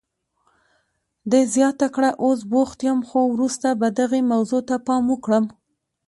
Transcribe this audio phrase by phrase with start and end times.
[1.29, 5.45] ده زیاته کړه، اوس بوخت یم، خو وروسته به دغې موضوع ته پام وکړم.